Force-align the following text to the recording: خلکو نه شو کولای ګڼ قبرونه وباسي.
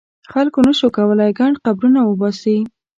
خلکو 0.31 0.59
نه 0.67 0.73
شو 0.79 0.87
کولای 0.97 1.31
ګڼ 1.39 1.51
قبرونه 1.65 1.99
وباسي. 2.03 2.57